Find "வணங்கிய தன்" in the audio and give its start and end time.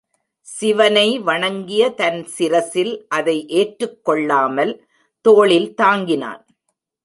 1.19-2.25